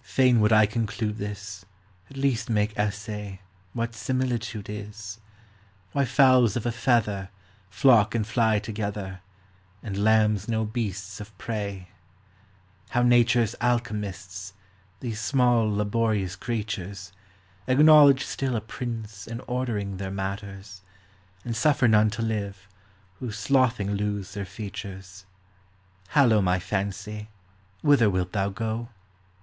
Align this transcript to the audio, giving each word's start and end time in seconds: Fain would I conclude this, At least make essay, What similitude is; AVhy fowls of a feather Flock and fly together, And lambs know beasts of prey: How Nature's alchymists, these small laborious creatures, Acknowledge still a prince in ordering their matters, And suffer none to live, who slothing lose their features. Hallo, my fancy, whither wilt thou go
Fain 0.00 0.40
would 0.40 0.54
I 0.54 0.64
conclude 0.64 1.18
this, 1.18 1.66
At 2.08 2.16
least 2.16 2.48
make 2.48 2.74
essay, 2.78 3.40
What 3.74 3.94
similitude 3.94 4.70
is; 4.70 5.20
AVhy 5.94 6.06
fowls 6.06 6.56
of 6.56 6.64
a 6.64 6.72
feather 6.72 7.28
Flock 7.68 8.14
and 8.14 8.26
fly 8.26 8.58
together, 8.58 9.20
And 9.82 10.02
lambs 10.02 10.48
know 10.48 10.64
beasts 10.64 11.20
of 11.20 11.36
prey: 11.36 11.90
How 12.88 13.02
Nature's 13.02 13.54
alchymists, 13.60 14.54
these 15.00 15.20
small 15.20 15.70
laborious 15.70 16.36
creatures, 16.36 17.12
Acknowledge 17.66 18.24
still 18.24 18.56
a 18.56 18.62
prince 18.62 19.26
in 19.26 19.40
ordering 19.40 19.98
their 19.98 20.10
matters, 20.10 20.80
And 21.44 21.54
suffer 21.54 21.86
none 21.86 22.08
to 22.12 22.22
live, 22.22 22.66
who 23.18 23.30
slothing 23.30 23.90
lose 23.92 24.32
their 24.32 24.46
features. 24.46 25.26
Hallo, 26.14 26.40
my 26.40 26.58
fancy, 26.58 27.28
whither 27.82 28.08
wilt 28.08 28.32
thou 28.32 28.48
go 28.48 28.88